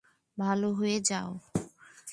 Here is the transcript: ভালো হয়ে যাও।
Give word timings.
ভালো 0.37 0.67
হয়ে 0.73 0.97
যাও। 1.01 1.29